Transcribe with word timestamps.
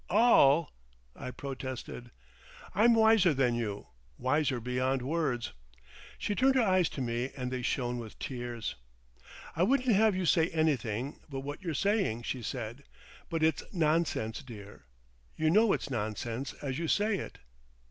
"All!" 0.09 0.71
I 1.15 1.29
protested. 1.29 2.09
"I'm 2.73 2.95
wiser 2.95 3.35
than 3.35 3.53
you. 3.53 3.89
Wiser 4.17 4.59
beyond 4.59 5.03
words." 5.03 5.53
She 6.17 6.33
turned 6.33 6.55
her 6.55 6.63
eyes 6.63 6.89
to 6.89 7.01
me 7.01 7.29
and 7.37 7.51
they 7.51 7.61
shone 7.61 7.99
with 7.99 8.17
tears. 8.17 8.73
"I 9.55 9.61
wouldn't 9.61 9.95
have 9.95 10.15
you 10.15 10.25
say 10.25 10.49
anything—but 10.49 11.41
what 11.41 11.61
you're 11.61 11.75
saying," 11.75 12.23
she 12.23 12.41
said. 12.41 12.83
"But 13.29 13.43
it's 13.43 13.61
nonsense, 13.71 14.41
dear. 14.41 14.85
You 15.35 15.51
know 15.51 15.71
it's 15.71 15.91
nonsense 15.91 16.53
as 16.63 16.79
you 16.79 16.87
say 16.87 17.19
it." 17.19 17.37